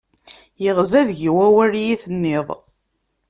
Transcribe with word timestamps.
Yeɣza 0.63 1.01
deg-i 1.07 1.31
wawal 1.35 1.71
iyi-tenniḍ. 1.77 2.47